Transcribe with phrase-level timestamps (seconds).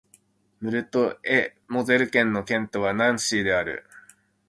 [0.61, 3.85] ムルト＝エ＝モゼル県の県都はナンシーである